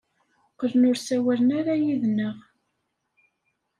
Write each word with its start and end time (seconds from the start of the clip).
Qqlen 0.53 0.87
ur 0.89 0.97
ssawalen 0.99 1.49
ara 1.59 1.73
yid-neɣ. 1.83 2.37